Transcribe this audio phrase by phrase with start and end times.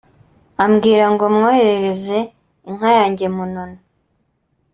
[0.63, 2.19] ambwira ngo mwoherereze
[2.69, 3.77] inka yanjye Munono